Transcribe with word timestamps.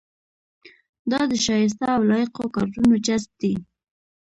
دا 1.11 1.21
د 1.31 1.33
شایسته 1.45 1.85
او 1.95 2.01
لایقو 2.09 2.43
کادرونو 2.55 2.95
جذب 3.05 3.31
دی. 3.41 3.53